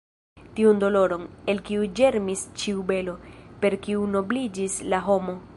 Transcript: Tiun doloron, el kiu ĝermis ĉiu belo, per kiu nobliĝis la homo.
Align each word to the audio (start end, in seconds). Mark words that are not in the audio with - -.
Tiun 0.59 0.79
doloron, 0.83 1.27
el 1.53 1.61
kiu 1.67 1.85
ĝermis 2.01 2.47
ĉiu 2.63 2.83
belo, 2.89 3.17
per 3.63 3.79
kiu 3.87 4.11
nobliĝis 4.19 4.83
la 4.95 5.07
homo. 5.11 5.43